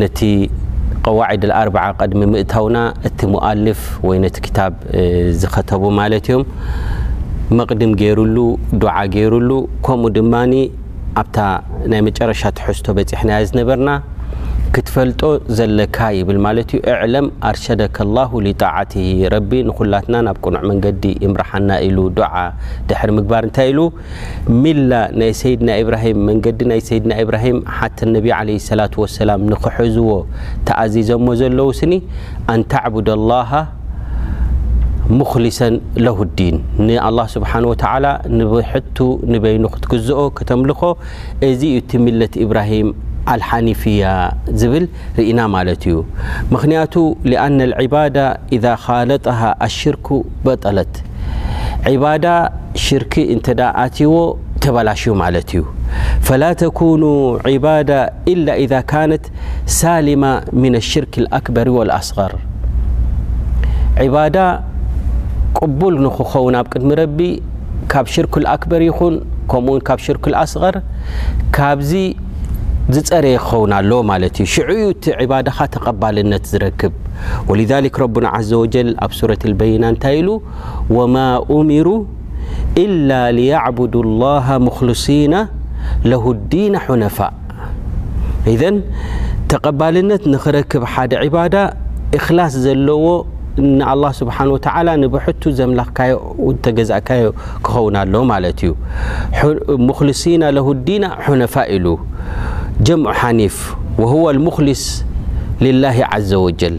[0.00, 0.18] ነቲ
[1.08, 4.72] ቀዋዒድ40 ቀድሚ ምእታውና እቲ ሞؤልፍ ወይ ነቲ ክታብ
[5.40, 6.42] ዝኸተቡ ማለት እዮም
[7.58, 8.36] መቕድም ገይሩሉ
[8.82, 9.50] ዱዓ ገይሩሉ
[9.86, 10.34] ከምኡ ድማ
[11.20, 11.38] ኣብታ
[11.90, 13.90] ናይ መጨረሻ ትሕዝቶ በፂሕና ዝነበርና
[14.74, 15.20] ክትፈልጦ
[15.58, 18.92] ዘለካ ይብል ማለት ዩ እዕለም ኣርሸደካላሁ ሊጣት
[19.34, 22.32] ረቢ ንኩላትና ናብ ቁኑዕ መንገዲ ይምራሓና ኢሉ ድዓ
[22.88, 23.80] ድሕሪ ምግባር እንታይ ኢሉ
[24.64, 28.80] ሚላ ናይ ሰይድና ብራሂም መንገዲ ናይ ሰይድና ኢብራሂም ሓተ ነብ ለ ሰላ
[29.20, 30.10] ሰላም ንክሕዝዎ
[30.68, 31.94] ተኣዚዘሞ ዘለዉ ስኒ
[32.56, 33.52] ኣንተዕቡድ ላሃ
[35.18, 36.54] ሙክሊሰን ለሁዲን
[36.86, 38.04] ንኣላه ስብሓን ወተላ
[38.38, 38.96] ንብሕቱ
[39.32, 40.80] ንበይኑ ክትግዝኦ ክተምልኮ
[41.48, 42.88] እዚዩ እቲ ሚለት ብራሂም
[43.26, 44.88] لنيفي ل
[45.18, 51.02] رن مة لأن العبادة اذا خالطها الشرك بلت
[51.86, 53.14] عبادة شك
[54.96, 55.08] ش
[56.20, 57.02] فلا تكون
[57.46, 59.18] عبادة إلا اذا كان
[59.66, 62.32] سالم من الشرك الأكبر والأصغر
[63.98, 64.60] عبة
[65.54, 67.40] قبل نون قد رب
[68.06, 68.92] شرك الكبر ي
[69.96, 70.72] شالصغ
[72.92, 76.84] ረየ ክኸ ሽ ተልነ ዝክ
[77.58, 77.72] لذ
[78.48, 78.60] ز و
[79.02, 80.28] ኣብ وة البيና እንታይ ሉ
[80.96, 81.16] وማ
[81.56, 81.86] أمر
[82.84, 85.34] إل ليعبد الله مخلصيና
[86.10, 87.32] له الዲና حነፋء
[89.52, 90.82] ተقባልነት ንክረክብ
[91.54, 91.56] ደ
[92.18, 93.06] اخላص ዘለዎ
[93.66, 94.38] لله ስ و ح
[95.58, 95.82] ዘ እዮ
[97.66, 97.78] ክኸ
[98.12, 98.16] ሎ
[100.10, 100.44] እዩ صና
[100.88, 101.06] ዲ ነ
[101.84, 101.98] ሉ
[102.84, 103.56] ጀምع ሓኒፍ
[104.12, 104.84] هو لልص
[105.82, 105.96] ላه
[106.28, 106.76] ዘ وጀል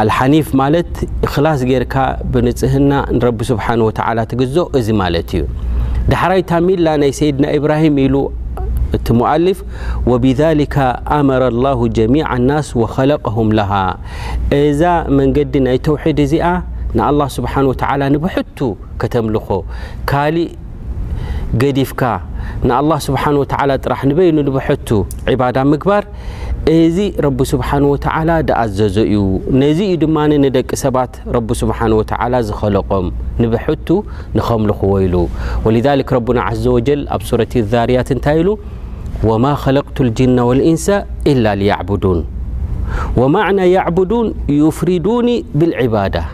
[0.00, 0.94] ኣሓኒፍ ማት
[1.26, 1.94] እክላስ ጌርካ
[2.32, 2.92] ብንፅህና
[3.26, 3.90] ረቢ ስه و
[4.30, 5.42] ትግዞ እዚ ማለት እዩ
[6.12, 8.14] ዳሕራይታሚላ ናይ ሰይድና ኢብራሂም ኢሉ
[8.96, 9.58] እቲ ሞؤሊፍ
[10.10, 10.40] وብذ
[11.18, 13.72] ኣመረ الله ጀሚع لናስ وخለقهም ሃ
[14.62, 14.82] እዛ
[15.18, 16.46] መንገዲ ናይ ተውሒድ እዚኣ
[16.98, 17.72] ንلله ስሓه و
[18.14, 18.58] ንብሕቱ
[19.00, 19.48] ከተምልኾ
[20.10, 20.50] ካሊእ
[21.62, 22.02] ገዲፍካ
[22.64, 24.88] لله سهو ጥራ ንበይኑ ንبሐቱ
[25.40, 26.04] ባዳ ምግባር
[26.74, 27.94] እዚ ረብ ስብሓنه و
[28.48, 29.16] ደኣዘዘ እዩ
[29.62, 32.00] ነዚ ዩ ድማ نደቂ ሰባት ረብ ስሓه و
[32.48, 33.06] ዝኸለቆም
[33.42, 33.88] ንብሐቱ
[34.36, 35.14] ንከምልኽዎ ኢሉ
[35.64, 38.44] ولذك ረبና ز وጀል ኣብ ሱረة ذርያት እንታይ ኢ
[39.28, 40.86] وማ خለقቱ الجና والእንس
[41.30, 42.20] إላ ليبዱوን
[43.20, 44.26] وማعናى يعبዱوን
[44.64, 45.28] يፍሪዱوኒ
[45.58, 46.24] ብالعባዳة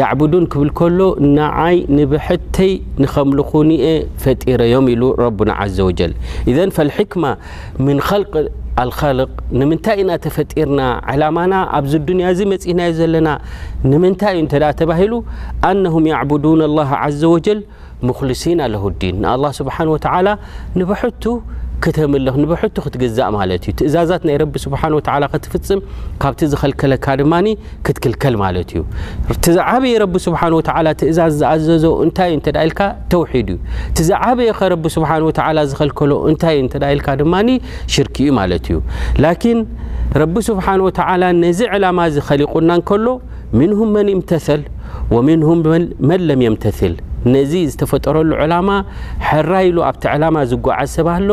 [0.00, 1.00] ያቡዱን ክብል ከሎ
[1.38, 2.72] ንዓይ ንብሐተይ
[3.02, 3.84] ንከምልኹኒየ
[4.22, 6.12] ፈጢረዮም ኢሉ ረና ዘ ወጀል
[6.50, 7.24] እዘ ፈلሕክማ
[7.86, 8.44] ምን ል
[8.78, 10.80] ልልق ንምንታይ ኢና ተፈጢርና
[11.12, 13.28] ዕላማና ኣብዚ ዱንያ እዚ መጽናዮ ዘለና
[13.90, 15.12] ንምንታይ እዩ እተ ተባሂሉ
[15.70, 16.88] ኣነهም ያብዱን الله
[17.20, 17.60] ዘ وጀል
[18.08, 19.98] ሙክልሲና ለሁ ዲን ንኣله ስብሓ و
[20.80, 21.24] ንብቱ
[21.84, 24.82] ክተምል ንበሕ ክትግዛእ ማእዩትእዛዛት ናይ ስሓ
[25.44, 25.80] ትፍፅም
[26.22, 27.34] ካብቲ ዝኸልከለካ ድማ
[27.86, 28.80] ክትክልከል ማለት እዩ
[29.56, 29.94] ዝበየ
[30.26, 30.40] ስብሓ
[31.00, 32.30] ትእዛዝ ዝኣዘዞ እንታይ
[32.66, 32.80] ኢልካ
[33.14, 33.62] ተውሒድ እዩ
[34.12, 36.42] ዝበየኸስዝኸልከሎታ
[36.94, 37.34] ኢልካ ድማ
[37.96, 38.78] ሽርክ ዩ ማለት እዩ
[39.24, 39.60] ላን
[40.22, 40.66] ረቢ ስብሓ
[41.44, 43.06] ነዚ ላማ ዝኸሊቁና ከሎ
[43.58, 44.62] ምንሁም መን ይምተሰል
[45.14, 45.60] ወምንም
[46.10, 46.92] መለም የምተል
[47.34, 48.68] ነዚ ዝተፈጠረሉ ዕላማ
[49.28, 51.30] ሐራይሉ ኣብቲ ላ ዝጓዓዝ ሰብሎ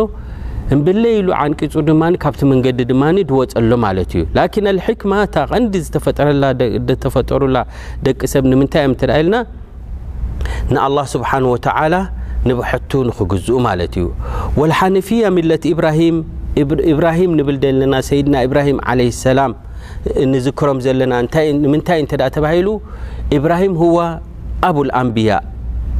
[0.73, 7.57] እምብለይ ኢሉ ዓንቂፁ ድማ ካብቲ መንገዲ ድማኒ ድወፀሎ ማለት እዩ ላኪን ኣልሕክማ ታ ከንዲ ዝጠተፈጠሩላ
[8.07, 9.35] ደቂ ሰብ ንምንታይ እዮም እት ኢልና
[10.73, 11.95] ንኣላ ስብሓን ወተዓላ
[12.49, 14.07] ንብሐቱ ንክግዝኡ ማለት እዩ
[14.59, 16.17] ወልሓነፊያ ሚለት ኢብራሂም
[16.93, 19.51] ኢብራሂም ንብል ዘለና ሰይድና ኢብራሂም ዓለ ሰላም
[20.33, 21.13] ንዝክሮም ዘለና
[21.63, 22.67] ንምንታይ እተ ተባሂሉ
[23.39, 23.97] ኢብራሂም ሁዋ
[24.69, 25.43] ኣብልኣንብያእ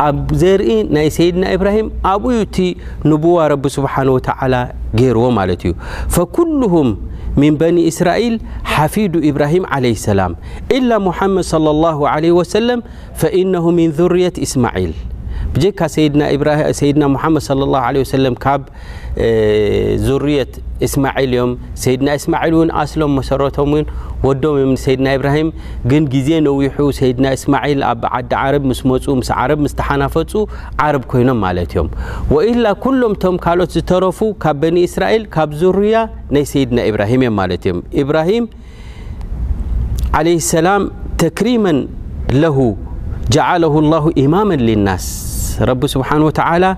[0.00, 4.60] اب زرኢ ني سيدنا إبراهيم أبوي ت نبوة رب سبحانه وتعالى
[4.94, 5.64] جرو ملت
[6.12, 6.88] فكلهم
[7.36, 8.34] من بني إسرائيل
[8.64, 10.36] حفيد إبراهيم عليه السلام
[10.72, 12.82] إلا محمد صلى الله عليه وسلم
[13.14, 14.92] فإنه من ذرية اسماعيل
[15.56, 18.62] እጀካ ሰይድና መድ ص ሰለ ካብ
[20.06, 20.52] ዙርየት
[20.86, 21.50] እስማል እዮም
[21.82, 23.84] ሰይድና እስማዒል እውን ኣስሎም መሰረቶምን
[24.26, 25.48] ወዶም ሰይድና ኢብራሂም
[25.90, 30.34] ግን ግዜ ነዊሑ ሰይድና እስማል ኣብ ዓዲ ዓረብ ምስ መፁ ምስ ዓረብ ምስተሓናፈፁ
[30.86, 31.88] ዓረብ ኮይኖም ማለት እዮም
[32.34, 35.96] ወኢላ ኩሎምቶም ካልኦት ዝተረፉ ካብ በኒእስራኤል ካብ ዙርያ
[36.36, 38.46] ናይ ሰይድና ኢብራሂም እዮም ማለት እዮም ኢብራሂም
[40.20, 40.26] ዓለ
[40.56, 40.82] ሰላም
[41.24, 41.64] ተክሪመ
[42.42, 42.58] ለሁ
[43.36, 45.06] ጃዓለሁ ላ ኢማመ ልናስ
[45.62, 46.76] رب سبحانه وتعالى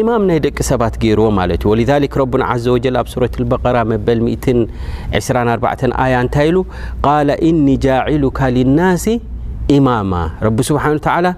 [0.00, 1.32] امام ني دق سبت يرو
[1.66, 6.16] ولذلك ربن عز وجل سورة البقرا ل ي
[6.50, 6.56] ل
[7.02, 9.04] قال إن جاعلك للناس
[9.76, 11.30] اماما رب سبانه وتلى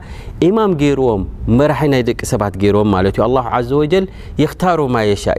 [0.49, 1.21] امام يرم
[1.59, 2.71] مرح ي د ست ي
[3.29, 4.05] الله عز وجل
[4.45, 5.39] يختار ما يشاء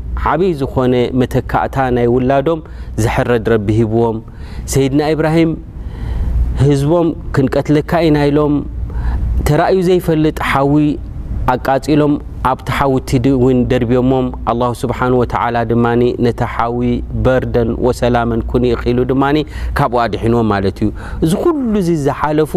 [0.29, 2.59] ዓበይ ዝኾነ መተካእታ ናይ ውላዶም
[3.03, 4.17] ዝሕረድ ረቢ ሂብዎም
[4.73, 5.51] ሰይድና ኢብራሂም
[6.65, 8.53] ህዝቦም ክንቀትለካ ኢናኢሎም
[9.49, 10.73] ተራእዩ ዘይፈልጥ ሓዊ
[11.53, 12.13] ኣቃፂሎም
[12.49, 13.11] ኣብቲ ሓዊቲ
[13.43, 15.85] ውን ደርብዮሞም ኣላ ስብሓን ወተላ ድማ
[16.25, 16.79] ነታ ሓዊ
[17.25, 19.37] በርደን ወሰላመን ኩን ይኽሉ ድማኒ
[19.79, 20.89] ካብኡ ድሒንዎም ማለት እዩ
[21.25, 22.53] እዚ ኩሉ ዚ ዝሓለፉ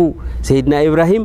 [0.51, 1.25] ሰይድና ኢብራሂም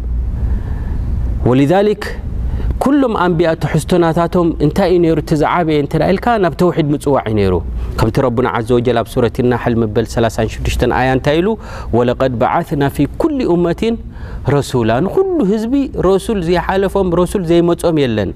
[1.49, 1.51] ወ
[2.83, 7.53] ኩሎም ኣንብኣ ተሕዝቶናታቶም እንታይ ዩ ሩ ቲዛዓብየ እተልካ ናብ ተውሒድ ምፅዋዕ ዩ ነሩ
[7.99, 11.49] ከምቲ ረብና ዘ ጀል ኣብ ሱረትና ሓሊምበል36 ኣያ እንታይ ኢሉ
[11.97, 13.81] ወለቀድ በዓثና ፊ ኩሉ ኡመት
[14.55, 15.75] ረሱላ ንኩሉ ህዝቢ
[16.09, 18.31] ረሱል ዘይሓለፎም ረሱል ዘይመፆም የለን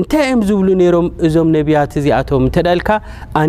[0.00, 2.90] እንታይ ዮም ዝብሉ ሮም እዞም ነቢያት ዚኣቶም እተልካ
[3.42, 3.48] ኣ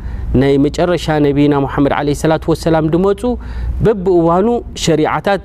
[0.39, 1.53] ናይ መጨረሻ ነቢና
[1.85, 3.21] መድ ለ ሰላ وሰላ ድመፁ
[3.85, 4.47] በብ እዋኑ
[4.83, 5.43] ሸሪዓታት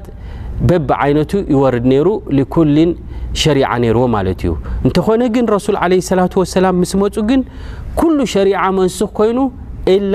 [0.69, 2.90] በብ ዓይነቱ ይወርድ ነይሩ ሊኩልን
[3.43, 4.52] ሸሪع ነይርዎ ማለት እዩ
[4.87, 7.40] እንተኾነ ግን ረሱል ለ ሰላ وሰላ ምስ መፁ ግን
[8.00, 9.38] ኩሉ ሸሪع መንስኽ ኮይኑ
[9.97, 10.14] ኢላ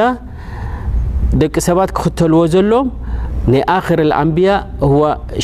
[1.42, 2.72] ደቂ ሰባት ክክተልዎ ዘሎ
[3.52, 4.50] ናይ ኣክር አንብያ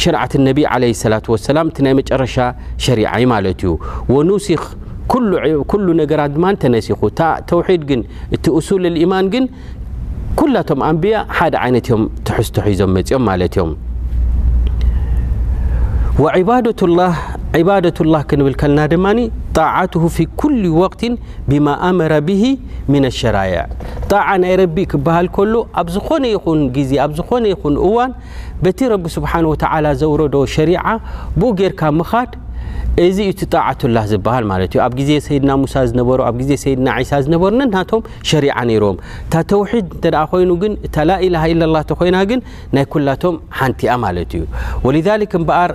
[0.02, 2.36] ሸርዓት ነቢ ለ ላة ሰላ እ ናይ መጨረሻ
[2.88, 3.62] ሸሪዩ ማለት
[4.20, 4.58] እዩ ሲ
[6.02, 7.00] ነገራት ማ ተነሲኹ
[7.50, 8.02] ተውድ ግን
[8.36, 9.46] እቲ ሱል ማን ግን
[10.40, 11.16] ኩላቶም ንብያ
[11.54, 13.74] ደ ይነትእዮም ትዝሒዞም ፅኦም ማ ዮም
[17.68, 19.06] ባላ ክንብል ከና ድማ
[19.58, 21.02] ጣعትሁ ፊ ኩل وقት
[21.50, 22.44] ብማ ኣመረ ብه
[23.20, 23.54] ሸራየ
[24.10, 24.12] ጣ
[24.42, 26.60] ናይ ረቢ ክበሃል ከሎ ኣብ ዝኾነ ይን
[26.90, 28.12] ዜ ኣ ዝኾነ ይን እዋን
[28.64, 29.24] በቲ ረቢ ስ
[30.02, 30.72] ዘረዶ ሸሪ
[31.40, 31.42] ብ
[31.74, 32.32] ርካድ
[33.06, 37.92] እዚ ቲ ጣትላ ዝሃል ዩ ኣብ ዜ ሰይድና ሙሳ ዝሩኣብ ዜ ሰድና ሳ ዝነሩናቶ
[38.30, 38.46] ሸሪ
[38.84, 41.36] ሮም እታ ተውድ ኮይኑ ግን እታላላ
[41.74, 42.39] ላ ተኮይና ግን
[42.75, 44.46] ናይ ኩላቶም ሓንቲያ ማለት እዩ
[45.08, 45.72] ذ በር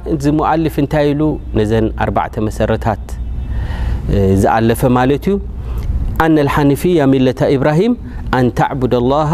[0.53, 1.73] ዓልፍ እንታይ ሉ ነዘ
[2.07, 3.05] 4 መሰረታት
[4.45, 5.35] ዝኣለፈ ማለት ዩ
[6.25, 7.29] ኣና ሓኒፍያ ሚለ
[7.65, 7.95] ብራሂም
[8.41, 9.33] ኣንተዕድ الላه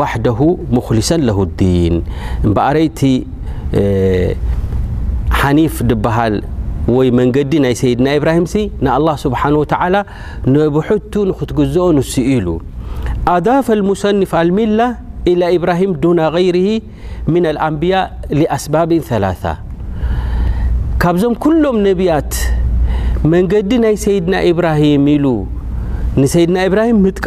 [0.00, 0.40] ዋደሁ
[0.76, 1.94] ሙክሊሰ ለ ዲን
[2.56, 3.00] በርቲ
[5.42, 5.74] ሓኒፍ
[6.16, 6.34] ሃል
[6.88, 8.44] ይ መንዲ ናይ سድና إبራهم
[8.96, 9.96] الله سبنه ول
[10.54, 11.14] نبحت
[11.50, 12.46] ትግዝኦ نس ኢሉ
[13.46, 14.80] ዳف المصنፍ ኣلሚላ
[15.30, 16.68] إلى إبراهم دون غيره
[17.34, 18.04] من الأንبياء
[18.40, 19.52] لاسباب ثلثة
[21.02, 22.32] ካብዞም كሎም نبያት
[23.32, 25.24] መንገዲ ናይ سيድና إبራاهم ኢሉ
[26.34, 27.26] سድና إبራه ጥቃ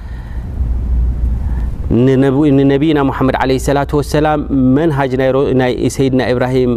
[2.59, 4.27] ንነቢና መድ ለ ላة ሰላ
[4.77, 5.13] መንሃጅ
[5.61, 6.71] ናይ ሰይድና ብራሂም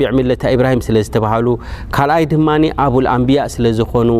[0.00, 1.46] ቢዕ ምለታ ኢብራሂም ስለዝተባሃሉ
[1.96, 2.48] ካልኣይ ድማ
[2.84, 4.10] ኣብአንቢያእ ስለ ዝኾኑ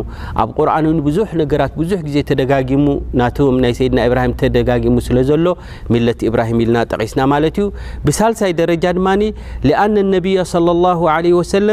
[0.43, 2.85] ኣብ ቁርን ብዙ ነገራት ብዙ ግዜ ተደጋጊሙ
[3.21, 5.47] ናቶም ናይ ሰድና ኢብራሂም ተደጋጊሙ ስለዘሎ
[5.95, 7.67] ሚለት ኢብራሂም ኢልና ጠቒስና ማለት እዩ
[8.09, 9.09] ብሳልሳይ ደረጃ ድማ
[9.69, 11.69] لአነ ነብያ صى ሰለ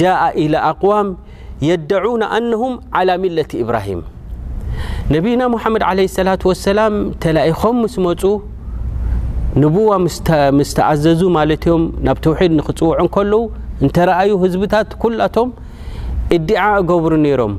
[0.00, 1.08] ጃء ኢ ኣقዋም
[1.68, 2.52] የደعና ኣነ
[3.00, 4.00] ى ሚለት ኢብራሂም
[5.14, 8.22] ነብና ሙሓመድ ለ ሰላ ወሰላም ተላኢኾም ምስ መፁ
[9.62, 9.88] ንቡዋ
[10.60, 13.42] ምስተኣዘዙ ማለትእዮም ናብ ተውሒድ ንኽጽውዑ እንከለዉ
[13.84, 15.48] እንተረአዩ ህዝብታት ኩላቶም
[16.36, 17.54] እዲዓ እገብሩ ነይሮም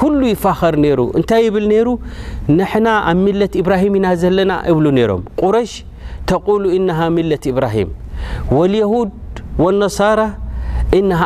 [0.00, 1.88] ኩሉ ይፋኸር ነይሩ እንታይ ይብል ነይሩ
[2.58, 5.72] ንሕና ኣብ ሚለት ኢብራሂም ኢና ዘለና እብሉ ነይሮም ቁረሽ
[6.30, 7.90] ተቁሉ ኢናሃ ሚለት ኢብራሂም
[8.58, 9.12] ወልየሁድ
[9.64, 10.20] ወነሳራ
[11.00, 11.22] ኢናሃ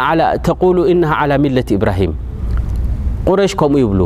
[1.21, 2.15] ዓላ ሚለት ኢብራሂም
[3.29, 4.01] ቁረሽ ከምኡ ይብሉ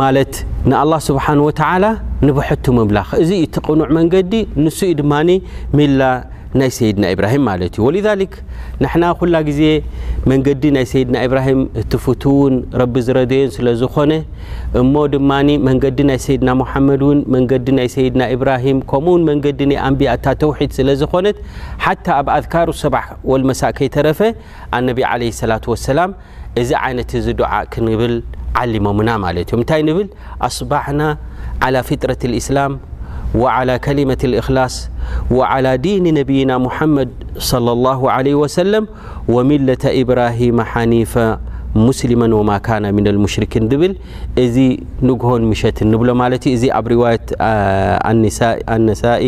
[0.00, 0.32] ማለት
[0.70, 1.84] ንኣላه ስብሓንወተላ
[2.26, 4.32] ንብሐቱ ምምላኽ እዚ እዩ ትቕኑዕ መንገዲ
[4.64, 5.12] ንሱ እዩ ድማ
[5.78, 6.00] ሚላ
[6.60, 8.32] ናይ ሰይድና ኢብራሂም ማለት እዩ ወልክ
[8.82, 9.60] ንሕና ኩላ ግዜ
[10.30, 14.12] መንገዲ ናይ ሰይድና ኢብራሂም እት ፍትውን ረቢ ዝረድየን ስለ ዝኾነ
[14.82, 15.30] እሞ ድማ
[15.68, 20.88] መንገዲ ናይ ሰይድና ሙሓመድ እውን መንገዲ ናይ ሰይድና ኢብራሂም ከምኡውን መንገዲ ናይ ኣንብያእታ ተውሒድ ስለ
[21.02, 21.36] ዝኮነት
[21.86, 24.20] ሓታ ኣብ ኣذካሩ ሰባሕ ወልመሳእከይ ተረፈ
[24.78, 25.98] ኣነቢ ለ ሰላት ሰላ
[26.60, 28.14] እዚ ይት ዚ ዱعእ ክንብል
[28.60, 29.30] ዓلሞምና ማ
[29.60, 30.08] እ ታይ ብል
[30.46, 31.00] ኣስبحና
[31.64, 32.72] على فጥረة الእسላم
[33.42, 34.74] وعلى ከلመة الእخላص
[35.36, 37.10] وعلى ዲን ነيና محመድ
[37.50, 38.72] صلى الله عليه وسل
[39.34, 41.14] وሚለة إብራهم ሓኒፈ
[41.86, 43.92] مስሊم وማكና ن لمሽرክን ብል
[44.44, 44.56] እዚ
[45.08, 46.08] ንግሆን ሸት ንብሎ
[46.56, 47.24] እዚ ኣብ رዋية
[48.88, 49.24] نሳኢ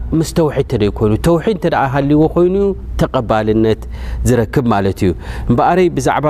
[0.19, 2.55] ምስ ተውሒድ እተደይኮኑ ተውሒድ እተ ሃልዎ ኮይኑ
[3.01, 3.81] ተቀባልነት
[4.29, 5.11] ዝረክብ ማለት እዩ
[5.51, 6.25] እበኣረይ ብዛዕባ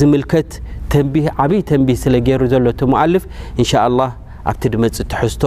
[0.00, 0.50] ዝምልከት
[0.92, 3.24] ተንህ ዓበይ ተንቢህ ስለ ገይሩ ዘሎ ቲመዓልፍ
[3.62, 4.10] እንሻ ላه
[4.50, 5.44] ኣብቲ ድመፅ ትሕዝቶ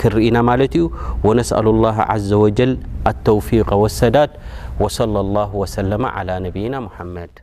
[0.00, 0.84] ክርኢና ማለት እዩ
[1.28, 1.96] ወነስኣሉ الላه
[2.28, 2.72] ዘ وጀል
[3.12, 4.30] አተውፊق ወሰዳድ
[4.84, 5.90] ወص ه ሰለ
[6.46, 6.74] ነብይና
[7.16, 7.34] መድ